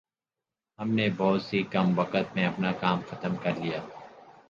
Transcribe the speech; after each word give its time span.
ھم 0.79 0.89
نے 0.91 1.07
بہت 1.17 1.53
ہی 1.53 1.61
کم 1.71 1.99
وقت 1.99 2.35
میں 2.35 2.45
اپنا 2.45 2.71
کام 2.79 2.99
ختم 3.09 3.35
کرلیا 3.43 3.79